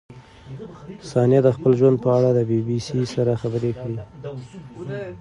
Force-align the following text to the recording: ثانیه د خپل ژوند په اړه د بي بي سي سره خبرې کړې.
ثانیه 1.09 1.41
د 1.45 1.49
خپل 1.55 1.71
ژوند 1.79 1.97
په 2.03 2.09
اړه 2.17 2.29
د 2.33 2.39
بي 2.49 2.59
بي 2.67 2.77
سي 2.87 2.99
سره 3.15 3.39
خبرې 3.41 3.71
کړې. 3.79 3.97